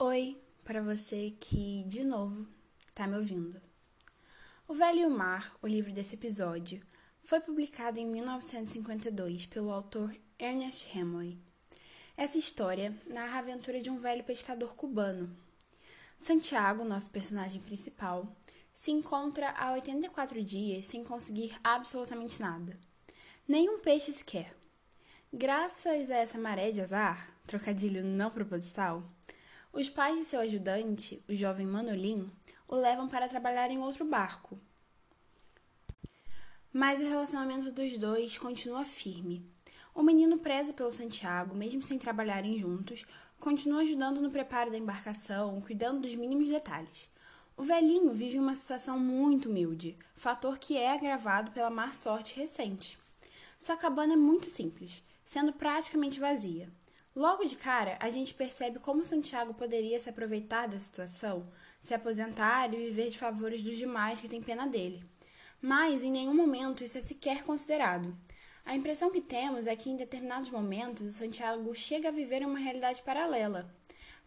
[0.00, 2.46] Oi, para você que, de novo,
[2.94, 3.60] tá me ouvindo.
[4.68, 6.80] O Velho e o Mar, o livro desse episódio,
[7.24, 11.36] foi publicado em 1952 pelo autor Ernest Hemingway.
[12.16, 15.36] Essa história narra a aventura de um velho pescador cubano.
[16.16, 18.32] Santiago, nosso personagem principal,
[18.72, 22.78] se encontra há 84 dias sem conseguir absolutamente nada.
[23.48, 24.54] Nenhum peixe sequer.
[25.32, 29.02] Graças a essa maré de azar, trocadilho não proposital,
[29.78, 32.28] os pais de seu ajudante, o jovem Manolin,
[32.66, 34.58] o levam para trabalhar em outro barco.
[36.72, 39.48] Mas o relacionamento dos dois continua firme.
[39.94, 43.06] O menino preza pelo Santiago, mesmo sem trabalharem juntos,
[43.38, 47.08] continua ajudando no preparo da embarcação, cuidando dos mínimos detalhes.
[47.56, 52.98] O velhinho vive uma situação muito humilde, fator que é agravado pela má sorte recente.
[53.60, 56.68] Sua cabana é muito simples, sendo praticamente vazia.
[57.18, 61.42] Logo de cara, a gente percebe como Santiago poderia se aproveitar da situação,
[61.80, 65.04] se aposentar e viver de favores dos demais que têm pena dele.
[65.60, 68.16] Mas em nenhum momento isso é sequer considerado.
[68.64, 72.60] A impressão que temos é que em determinados momentos o Santiago chega a viver uma
[72.60, 73.68] realidade paralela.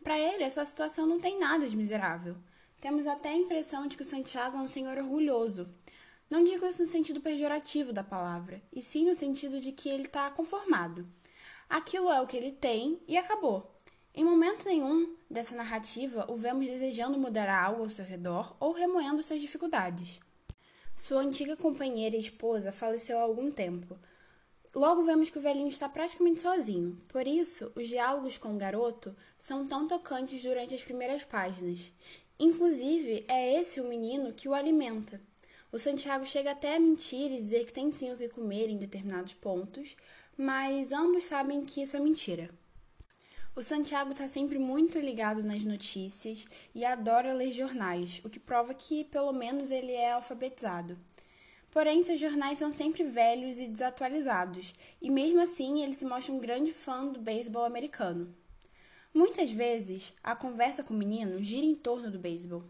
[0.04, 2.36] Para ele, a sua situação não tem nada de miserável.
[2.82, 5.74] Temos até a impressão de que o Santiago é um senhor orgulhoso.
[6.30, 10.08] Não digo isso no sentido pejorativo da palavra, e sim no sentido de que ele
[10.08, 11.08] está conformado.
[11.72, 13.66] Aquilo é o que ele tem e acabou.
[14.14, 19.24] Em momento nenhum dessa narrativa o vemos desejando mudar algo ao seu redor ou remoendo
[19.24, 20.20] suas dificuldades.
[20.98, 23.98] Sua antiga companheira e esposa faleceu há algum tempo.
[24.76, 27.00] Logo vemos que o velhinho está praticamente sozinho.
[27.08, 31.90] Por isso, os diálogos com o garoto são tão tocantes durante as primeiras páginas.
[32.38, 35.22] Inclusive, é esse o menino que o alimenta.
[35.72, 38.78] O Santiago chega até a mentir e dizer que tem sim o que comer em
[38.78, 39.96] determinados pontos,
[40.38, 42.50] mas ambos sabem que isso é mentira.
[43.54, 48.74] O Santiago está sempre muito ligado nas notícias e adora ler jornais, o que prova
[48.74, 50.98] que, pelo menos, ele é alfabetizado.
[51.70, 56.40] Porém, seus jornais são sempre velhos e desatualizados, e mesmo assim ele se mostra um
[56.40, 58.34] grande fã do beisebol americano.
[59.14, 62.64] Muitas vezes, a conversa com o menino gira em torno do beisebol.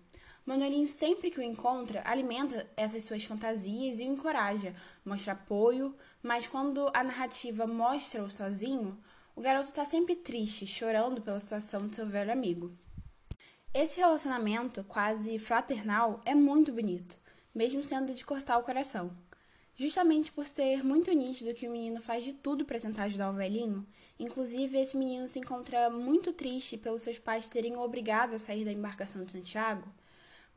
[0.44, 4.76] Manolin, sempre que o encontra, alimenta essas suas fantasias e o encoraja,
[5.06, 8.98] mostra apoio, mas quando a narrativa mostra-o sozinho,
[9.36, 12.72] o garoto está sempre triste, chorando pela situação de seu velho amigo.
[13.74, 17.18] Esse relacionamento, quase fraternal, é muito bonito,
[17.56, 19.16] mesmo sendo de cortar o coração.
[19.76, 23.36] Justamente por ser muito nítido que o menino faz de tudo para tentar ajudar o
[23.36, 23.88] velhinho,
[24.20, 28.72] inclusive esse menino se encontra muito triste pelos seus pais terem obrigado a sair da
[28.72, 29.88] embarcação de Santiago,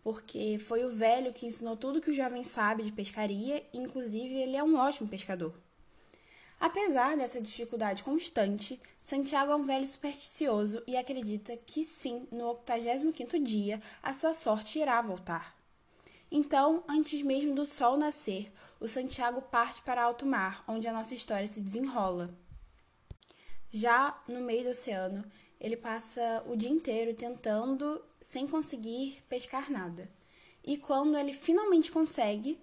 [0.05, 4.55] porque foi o velho que ensinou tudo que o jovem sabe de pescaria, inclusive ele
[4.55, 5.55] é um ótimo pescador.
[6.61, 13.43] Apesar dessa dificuldade constante, Santiago é um velho supersticioso e acredita que sim, no 85º
[13.43, 15.57] dia, a sua sorte irá voltar.
[16.31, 21.15] Então, antes mesmo do sol nascer, o Santiago parte para alto mar, onde a nossa
[21.15, 22.35] história se desenrola.
[23.71, 25.25] Já no meio do oceano,
[25.61, 30.11] ele passa o dia inteiro tentando sem conseguir pescar nada.
[30.63, 32.59] E quando ele finalmente consegue,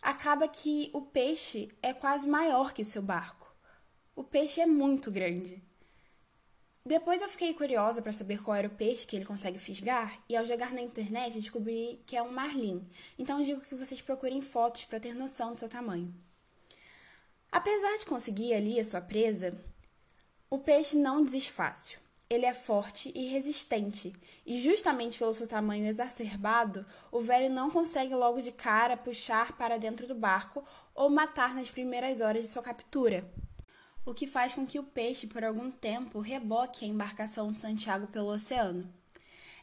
[0.00, 3.54] acaba que o peixe é quase maior que seu barco.
[4.16, 5.62] O peixe é muito grande.
[6.86, 10.36] Depois eu fiquei curiosa para saber qual era o peixe que ele consegue fisgar e
[10.36, 12.86] ao jogar na internet descobri que é um marlim.
[13.18, 16.14] Então digo que vocês procurem fotos para ter noção do seu tamanho.
[17.50, 19.58] Apesar de conseguir ali a sua presa,
[20.50, 22.03] o peixe não desiste fácil
[22.34, 24.12] ele é forte e resistente,
[24.44, 29.78] e justamente pelo seu tamanho exacerbado, o velho não consegue logo de cara puxar para
[29.78, 30.64] dentro do barco
[30.94, 33.24] ou matar nas primeiras horas de sua captura.
[34.04, 38.06] O que faz com que o peixe, por algum tempo, reboque a embarcação de Santiago
[38.08, 38.92] pelo oceano.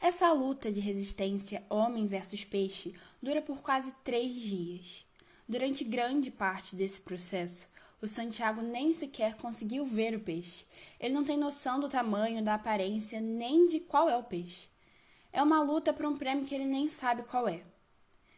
[0.02, 5.06] Essa luta de resistência homem versus peixe dura por quase três dias.
[5.48, 7.70] Durante grande parte desse processo,
[8.02, 10.66] o Santiago nem sequer conseguiu ver o peixe.
[11.00, 14.68] Ele não tem noção do tamanho, da aparência, nem de qual é o peixe.
[15.32, 17.64] É uma luta por um prêmio que ele nem sabe qual é.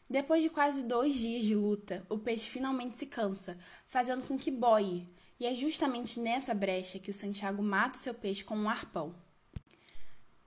[0.09, 3.57] Depois de quase dois dias de luta, o peixe finalmente se cansa,
[3.87, 5.07] fazendo com que boie,
[5.39, 9.15] e é justamente nessa brecha que o Santiago mata o seu peixe com um arpão.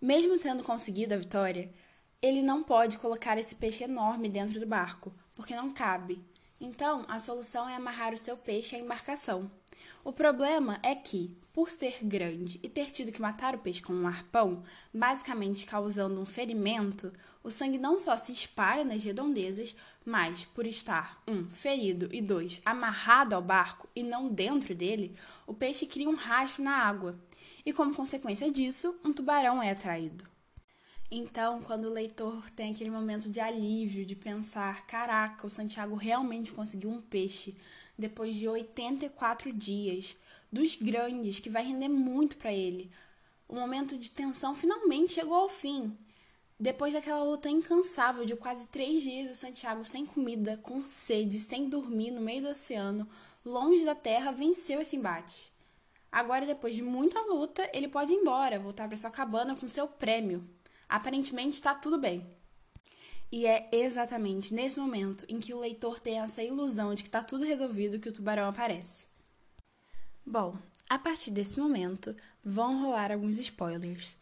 [0.00, 1.72] Mesmo tendo conseguido a vitória,
[2.20, 6.22] ele não pode colocar esse peixe enorme dentro do barco, porque não cabe,
[6.60, 9.50] então, a solução é amarrar o seu peixe à embarcação.
[10.02, 13.92] O problema é que, por ser grande e ter tido que matar o peixe com
[13.92, 14.62] um arpão,
[14.92, 17.12] basicamente causando um ferimento,
[17.42, 22.60] o sangue não só se espalha nas redondezas, mas, por estar, um, ferido e dois,
[22.64, 25.14] amarrado ao barco e não dentro dele,
[25.46, 27.18] o peixe cria um rastro na água.
[27.64, 30.35] E como consequência disso, um tubarão é atraído.
[31.10, 36.52] Então, quando o leitor tem aquele momento de alívio, de pensar: caraca, o Santiago realmente
[36.52, 37.54] conseguiu um peixe
[37.96, 40.16] depois de 84 dias,
[40.50, 42.90] dos grandes, que vai render muito para ele.
[43.48, 45.96] O momento de tensão finalmente chegou ao fim.
[46.58, 51.68] Depois daquela luta incansável de quase três dias, o Santiago sem comida, com sede, sem
[51.68, 53.06] dormir, no meio do oceano,
[53.44, 55.52] longe da terra, venceu esse embate.
[56.10, 59.86] Agora, depois de muita luta, ele pode ir embora, voltar para sua cabana com seu
[59.86, 60.55] prêmio.
[60.88, 62.26] Aparentemente está tudo bem.
[63.30, 67.22] E é exatamente nesse momento em que o leitor tem essa ilusão de que está
[67.22, 69.06] tudo resolvido que o tubarão aparece.
[70.24, 70.56] Bom,
[70.88, 74.16] a partir desse momento vão rolar alguns spoilers.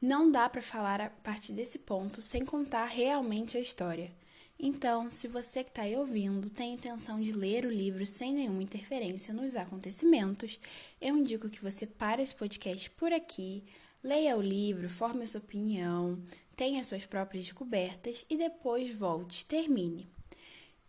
[0.00, 4.10] Não dá para falar a partir desse ponto sem contar realmente a história.
[4.58, 8.62] Então, se você que está aí ouvindo tem intenção de ler o livro sem nenhuma
[8.62, 10.58] interferência nos acontecimentos,
[11.00, 13.64] eu indico que você pare esse podcast por aqui,
[14.02, 16.22] leia o livro, forme a sua opinião,
[16.56, 20.08] tenha suas próprias descobertas e depois volte, termine.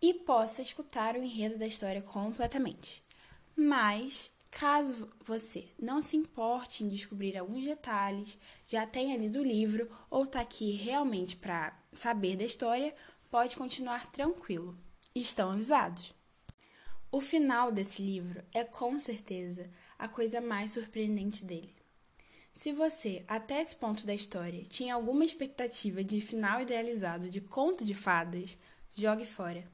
[0.02, 3.04] E possa escutar o enredo da história completamente.
[3.56, 8.38] Mas Caso você não se importe em descobrir alguns detalhes,
[8.68, 12.94] já tenha lido o livro ou está aqui realmente para saber da história,
[13.32, 14.78] pode continuar tranquilo.
[15.16, 16.14] Estão avisados.
[17.10, 21.74] O final desse livro é com certeza a coisa mais surpreendente dele.
[22.54, 27.86] Se você, até esse ponto da história, tinha alguma expectativa de final idealizado de conto
[27.86, 28.58] de fadas,
[28.94, 29.66] jogue fora.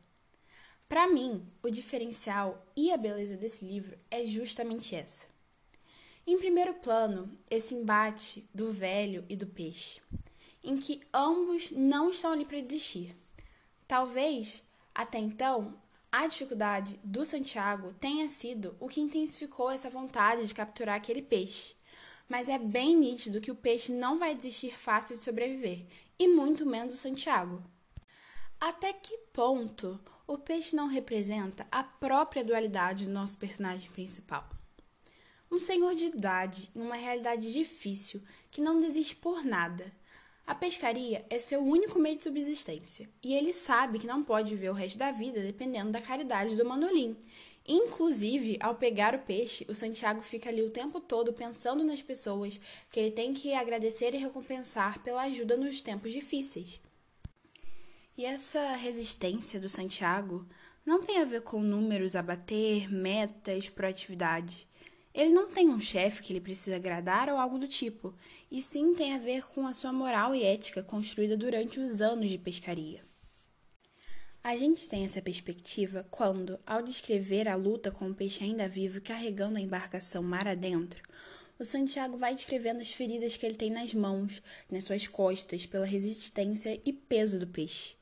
[0.87, 5.25] Para mim, o diferencial e a beleza desse livro é justamente essa.
[6.25, 9.99] Em primeiro plano, esse embate do velho e do peixe,
[10.63, 13.15] em que ambos não estão ali para desistir.
[13.87, 14.63] Talvez,
[14.93, 15.81] até então,
[16.11, 21.76] a dificuldade do Santiago tenha sido o que intensificou essa vontade de capturar aquele peixe.
[22.27, 25.85] Mas é bem nítido que o peixe não vai desistir fácil de sobreviver,
[26.19, 27.63] e muito menos o Santiago.
[28.59, 34.49] Até que ponto o peixe não representa a própria dualidade do nosso personagem principal?
[35.49, 38.21] Um senhor de idade em uma realidade difícil
[38.51, 39.93] que não desiste por nada.
[40.45, 44.69] A pescaria é seu único meio de subsistência e ele sabe que não pode viver
[44.69, 47.15] o resto da vida dependendo da caridade do Manolim.
[47.67, 52.61] Inclusive, ao pegar o peixe, o Santiago fica ali o tempo todo pensando nas pessoas
[52.89, 56.79] que ele tem que agradecer e recompensar pela ajuda nos tempos difíceis.
[58.17, 60.47] E essa resistência do Santiago
[60.85, 64.65] não tem a ver com números a bater, metas, proatividade.
[65.13, 68.15] Ele não tem um chefe que ele precisa agradar ou algo do tipo,
[68.49, 72.29] e sim tem a ver com a sua moral e ética construída durante os anos
[72.29, 73.06] de pescaria.
[74.43, 79.01] A gente tem essa perspectiva quando, ao descrever a luta com o peixe ainda vivo
[79.01, 81.03] carregando a embarcação mar adentro,
[81.59, 85.85] o Santiago vai descrevendo as feridas que ele tem nas mãos, nas suas costas, pela
[85.85, 87.95] resistência e peso do peixe.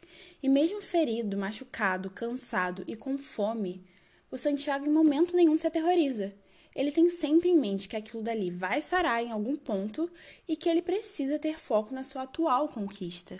[0.43, 3.83] E mesmo ferido, machucado, cansado e com fome,
[4.29, 6.33] o Santiago em momento nenhum se aterroriza.
[6.75, 10.11] Ele tem sempre em mente que aquilo dali vai sarar em algum ponto
[10.45, 13.39] e que ele precisa ter foco na sua atual conquista.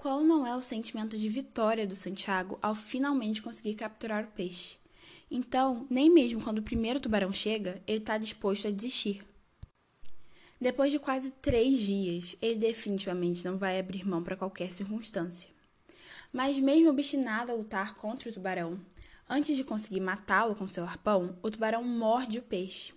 [0.00, 4.78] Qual não é o sentimento de vitória do Santiago ao finalmente conseguir capturar o peixe?
[5.30, 9.22] Então, nem mesmo quando o primeiro tubarão chega, ele está disposto a desistir.
[10.58, 15.50] Depois de quase três dias, ele definitivamente não vai abrir mão para qualquer circunstância.
[16.32, 18.80] Mas, mesmo obstinado a lutar contra o tubarão,
[19.28, 22.94] antes de conseguir matá-lo com seu arpão, o tubarão morde o peixe,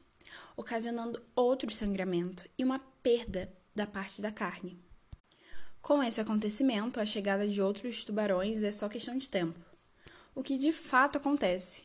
[0.55, 4.79] ocasionando outro sangramento e uma perda da parte da carne.
[5.83, 9.59] Com esse acontecimento, a chegada de outros tubarões é só questão de tempo.
[10.33, 11.83] O que de fato acontece?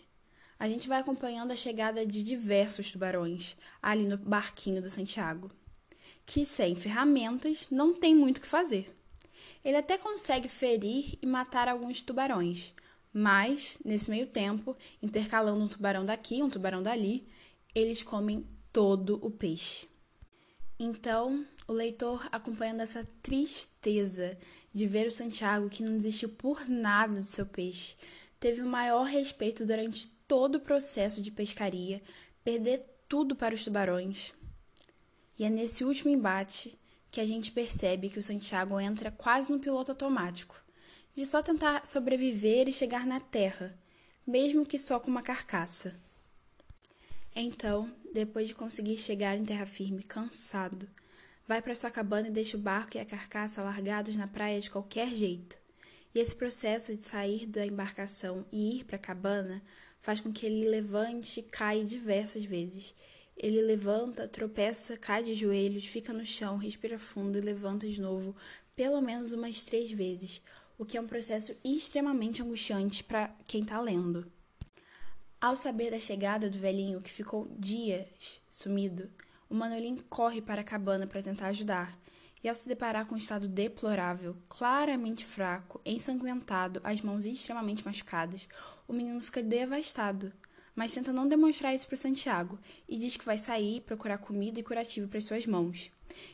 [0.57, 5.51] A gente vai acompanhando a chegada de diversos tubarões ali no barquinho do Santiago,
[6.25, 8.97] que sem ferramentas não tem muito o que fazer.
[9.65, 12.73] Ele até consegue ferir e matar alguns tubarões,
[13.13, 17.27] mas, nesse meio tempo, intercalando um tubarão daqui, um tubarão dali,
[17.75, 19.89] eles comem todo o peixe.
[20.79, 24.39] Então, o leitor, acompanhando essa tristeza
[24.73, 27.95] de ver o Santiago que não desistiu por nada do seu peixe,
[28.41, 32.01] teve o maior respeito durante todo o processo de pescaria,
[32.43, 34.33] perder tudo para os tubarões.
[35.39, 36.79] E é nesse último embate
[37.11, 40.57] que a gente percebe que o Santiago entra quase no piloto automático,
[41.15, 43.79] de só tentar sobreviver e chegar na terra,
[44.27, 45.95] mesmo que só com uma carcaça.
[47.35, 50.89] Então, depois de conseguir chegar em terra firme cansado,
[51.49, 54.71] vai para sua cabana e deixa o barco e a carcaça largados na praia de
[54.71, 55.59] qualquer jeito.
[56.15, 59.63] E esse processo de sair da embarcação e ir para a cabana
[59.99, 62.95] faz com que ele levante e caia diversas vezes.
[63.35, 68.37] Ele levanta, tropeça, cai de joelhos, fica no chão, respira fundo e levanta de novo,
[68.77, 70.43] pelo menos umas três vezes,
[70.77, 74.31] o que é um processo extremamente angustiante para quem está lendo.
[75.41, 79.09] Ao saber da chegada do velhinho que ficou dias sumido,
[79.49, 81.99] o Manolim corre para a cabana para tentar ajudar.
[82.43, 88.49] E ao se deparar com um estado deplorável, claramente fraco, ensanguentado, as mãos extremamente machucadas,
[88.87, 90.33] o menino fica devastado,
[90.75, 92.57] mas tenta não demonstrar isso para Santiago
[92.89, 95.91] e diz que vai sair procurar comida e curativo para suas mãos.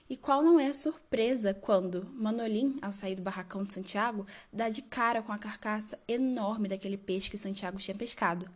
[0.09, 4.69] E qual não é a surpresa quando Manolim, ao sair do barracão de Santiago, dá
[4.69, 8.47] de cara com a carcaça enorme daquele peixe que Santiago tinha pescado.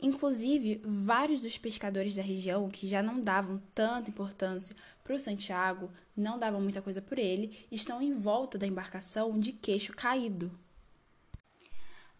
[0.00, 5.90] Inclusive, vários dos pescadores da região que já não davam tanta importância para o Santiago,
[6.16, 10.52] não davam muita coisa por ele, estão em volta da embarcação de queixo caído.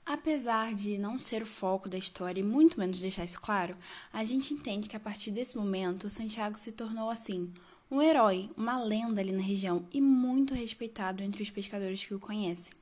[0.05, 3.77] Apesar de não ser o foco da história e muito menos deixar isso claro,
[4.11, 7.53] a gente entende que a partir desse momento o Santiago se tornou assim,
[7.91, 12.19] um herói, uma lenda ali na região e muito respeitado entre os pescadores que o
[12.19, 12.73] conhecem.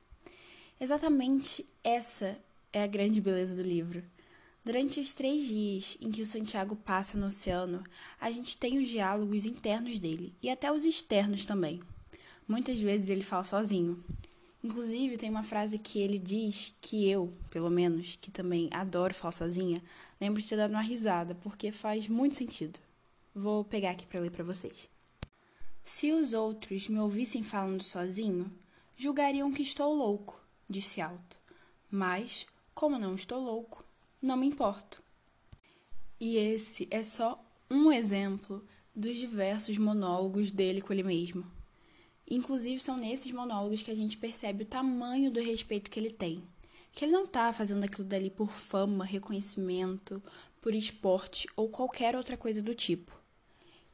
[0.79, 2.37] Exatamente essa
[2.71, 4.01] é a grande beleza do livro.
[4.67, 7.81] Durante os três dias em que o Santiago passa no oceano,
[8.19, 11.81] a gente tem os diálogos internos dele e até os externos também.
[12.45, 14.03] Muitas vezes ele fala sozinho.
[14.61, 19.31] Inclusive, tem uma frase que ele diz que eu, pelo menos, que também adoro falar
[19.31, 19.81] sozinha,
[20.19, 22.77] lembro de ter dado uma risada, porque faz muito sentido.
[23.33, 24.89] Vou pegar aqui para ler para vocês.
[25.81, 28.51] Se os outros me ouvissem falando sozinho,
[28.97, 30.37] julgariam que estou louco,
[30.69, 31.37] disse alto.
[31.89, 32.45] Mas,
[32.75, 33.86] como não estou louco,
[34.21, 35.01] não me importo.
[36.19, 41.45] E esse é só um exemplo dos diversos monólogos dele com ele mesmo.
[42.29, 46.43] Inclusive, são nesses monólogos que a gente percebe o tamanho do respeito que ele tem.
[46.91, 50.21] Que ele não está fazendo aquilo dali por fama, reconhecimento,
[50.59, 53.15] por esporte ou qualquer outra coisa do tipo.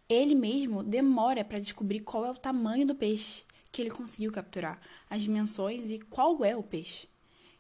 [0.10, 4.80] Ele mesmo demora para descobrir qual é o tamanho do peixe que ele conseguiu capturar,
[5.10, 7.08] as dimensões e qual é o peixe.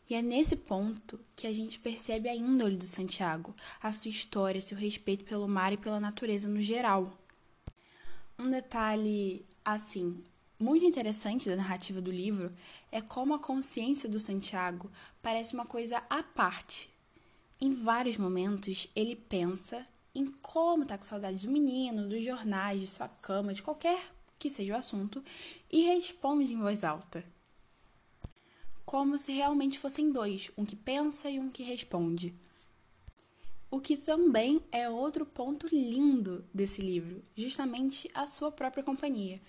[0.10, 4.62] E é nesse ponto que a gente percebe a índole do Santiago, a sua história,
[4.62, 7.18] seu respeito pelo mar e pela natureza no geral.
[8.38, 10.22] Um detalhe, assim,
[10.60, 12.52] muito interessante da narrativa do livro
[12.92, 14.92] é como a consciência do Santiago
[15.22, 16.90] parece uma coisa à parte.
[17.62, 22.88] Em vários momentos, ele pensa em como tá com saudade do menino, dos jornais, de
[22.88, 25.24] sua cama, de qualquer que seja o assunto,
[25.72, 27.24] e responde em voz alta
[28.86, 32.34] como se realmente fossem dois, um que pensa e um que responde.
[33.72, 39.42] O que também é outro ponto lindo desse livro, justamente a sua própria companhia.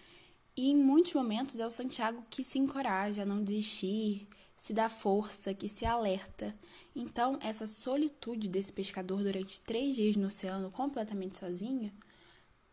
[0.56, 4.26] E em muitos momentos é o Santiago que se encoraja a não desistir,
[4.56, 6.54] se dá força, que se alerta.
[6.96, 11.92] Então, essa solitude desse pescador durante três dias no oceano, completamente sozinho,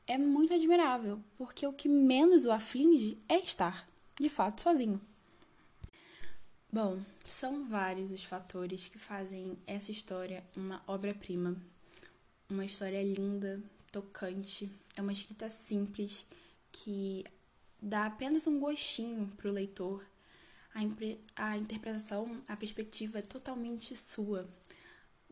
[0.07, 3.87] é muito admirável, porque o que menos o aflige é estar,
[4.19, 5.01] de fato, sozinho.
[6.73, 11.61] Bom, são vários os fatores que fazem essa história uma obra-prima.
[12.49, 13.61] Uma história linda,
[13.91, 16.25] tocante, é uma escrita simples
[16.71, 17.25] que
[17.81, 20.01] dá apenas um gostinho para o leitor.
[20.73, 24.49] A, a interpretação, a perspectiva é totalmente sua.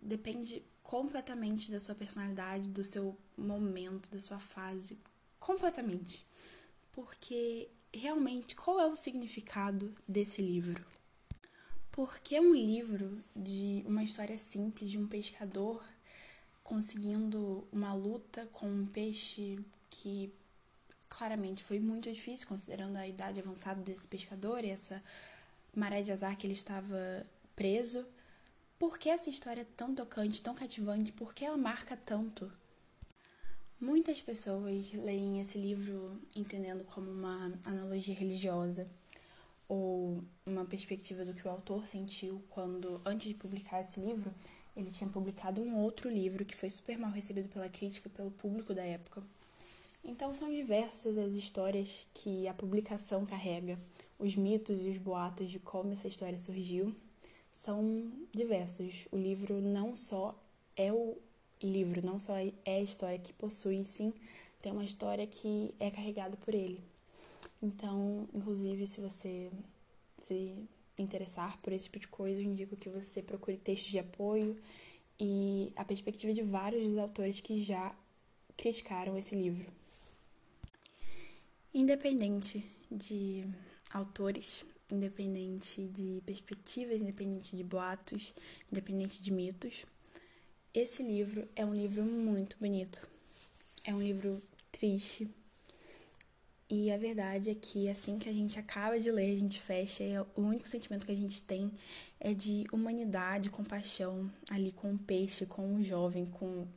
[0.01, 4.99] Depende completamente da sua personalidade, do seu momento, da sua fase.
[5.39, 6.27] Completamente.
[6.91, 10.98] Porque realmente, qual é o significado desse livro?
[11.99, 15.83] Porque um livro de uma história simples de um pescador
[16.63, 20.33] conseguindo uma luta com um peixe que
[21.09, 25.03] claramente foi muito difícil, considerando a idade avançada desse pescador e essa
[25.75, 28.07] maré de azar que ele estava preso.
[28.77, 31.11] Por que essa história é tão tocante, tão cativante?
[31.11, 32.49] Por que ela marca tanto?
[33.77, 38.89] Muitas pessoas leem esse livro entendendo como uma analogia religiosa
[39.69, 44.33] ou uma perspectiva do que o autor sentiu quando, antes de publicar esse livro,
[44.75, 48.73] ele tinha publicado um outro livro que foi super mal recebido pela crítica, pelo público
[48.73, 49.23] da época.
[50.03, 53.79] Então são diversas as histórias que a publicação carrega,
[54.17, 56.95] os mitos e os boatos de como essa história surgiu
[57.53, 59.07] são diversos.
[59.11, 60.35] O livro não só
[60.75, 61.17] é o
[61.61, 64.13] livro, não só é a história que possui, sim,
[64.61, 66.81] tem uma história que é carregada por ele.
[67.61, 69.51] Então, inclusive, se você
[70.19, 70.55] se
[70.97, 74.57] interessar por esse tipo de coisa, eu indico que você procure textos de apoio
[75.19, 77.95] e a perspectiva de vários dos autores que já
[78.55, 79.71] criticaram esse livro.
[81.73, 83.45] Independente de
[83.91, 88.33] autores, independente de perspectivas, independente de boatos,
[88.71, 89.85] independente de mitos,
[90.73, 93.07] esse livro é um livro muito bonito.
[93.83, 95.27] é um livro triste.
[96.69, 100.03] E a verdade é que assim que a gente acaba de ler, a gente fecha,
[100.03, 101.71] e o único sentimento que a gente tem
[102.19, 106.67] é de humanidade, compaixão ali com o peixe, com o jovem, com,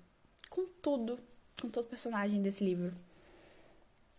[0.48, 1.18] com tudo,
[1.60, 2.94] com todo personagem desse livro.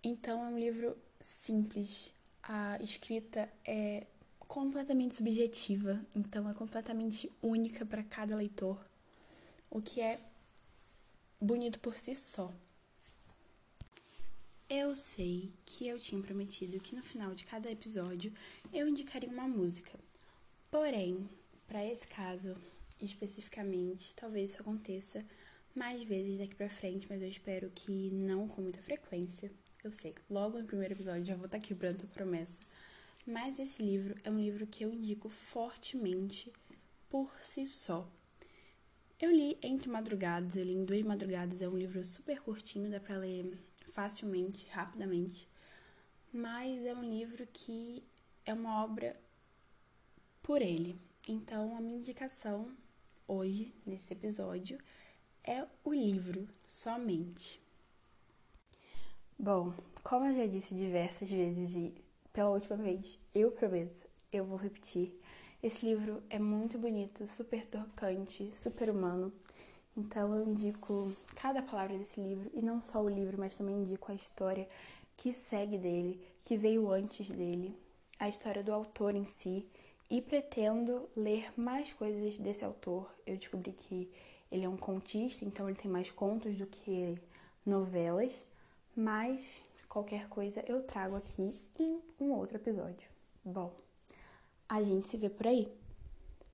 [0.04, 2.14] Então é um livro simples,
[2.44, 4.06] a escrita é
[4.40, 8.78] completamente subjetiva, então é completamente única para cada leitor,
[9.72, 10.20] o que é
[11.42, 12.54] bonito por si só.
[14.76, 18.34] Eu sei que eu tinha prometido que no final de cada episódio
[18.74, 20.00] eu indicaria uma música.
[20.72, 21.30] Porém,
[21.68, 22.58] para esse caso
[23.00, 25.24] especificamente, talvez isso aconteça
[25.76, 29.52] mais vezes daqui para frente, mas eu espero que não com muita frequência.
[29.84, 32.60] Eu sei, logo no primeiro episódio já vou estar tá quebrando essa promessa.
[33.28, 36.52] Mas esse livro é um livro que eu indico fortemente
[37.12, 38.12] por si só.
[39.22, 43.00] Eu li entre madrugadas, eu li em duas madrugadas, é um livro super curtinho, dá
[43.00, 43.56] para ler
[43.94, 45.48] facilmente, rapidamente,
[46.32, 48.04] mas é um livro que
[48.46, 49.16] é uma obra
[50.42, 51.00] por ele.
[51.30, 52.76] Então, a minha indicação
[53.28, 54.78] hoje, nesse episódio,
[55.44, 57.62] é o livro somente.
[59.38, 59.74] Bom,
[60.04, 61.94] como eu já disse diversas vezes e
[62.32, 65.14] pela última vez, eu prometo, eu vou repetir.
[65.62, 69.32] Esse livro é muito bonito, super tocante, super humano.
[69.96, 74.12] Então eu indico cada palavra desse livro, e não só o livro, mas também indico
[74.12, 74.68] a história
[75.16, 77.78] que segue dele, que veio antes dele,
[78.20, 79.68] a história do autor em si,
[80.10, 83.10] e pretendo ler mais coisas desse autor.
[83.26, 84.12] Eu descobri que
[84.52, 87.18] ele é um contista, então ele tem mais contos do que
[87.66, 88.46] novelas,
[88.96, 93.08] mas qualquer coisa eu trago aqui em um outro episódio.
[93.44, 93.74] Bom,
[94.68, 95.72] a gente se vê por aí.